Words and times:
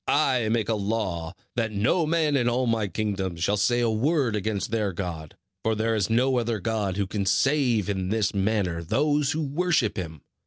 I 0.07 0.49
make 0.49 0.67
a 0.67 0.73
law 0.73 1.35
that 1.55 1.71
no 1.71 2.07
man 2.07 2.35
in 2.35 2.49
all 2.49 2.65
my 2.65 2.87
kingdoms 2.87 3.43
shall 3.43 3.55
say 3.55 3.81
a 3.81 3.89
word 3.91 4.35
against 4.35 4.71
their 4.71 4.93
God, 4.93 5.35
for 5.63 5.75
there 5.75 5.93
is 5.93 6.09
no 6.09 6.39
other 6.39 6.59
god 6.59 6.97
who 6.97 7.05
can 7.05 7.23
save 7.27 7.87
in 7.87 8.09
this 8.09 8.33
manner 8.33 8.81
those 8.83 9.33
who 9.33 9.43
worship 9.43 9.97
him. 9.97 10.21